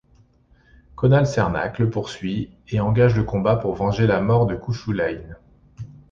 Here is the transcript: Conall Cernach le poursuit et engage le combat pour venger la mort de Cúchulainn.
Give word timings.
Conall 0.95 1.27
Cernach 1.27 1.77
le 1.77 1.91
poursuit 1.91 2.49
et 2.69 2.79
engage 2.79 3.15
le 3.17 3.23
combat 3.23 3.55
pour 3.55 3.75
venger 3.75 4.07
la 4.07 4.19
mort 4.19 4.47
de 4.47 4.55
Cúchulainn. 4.55 5.37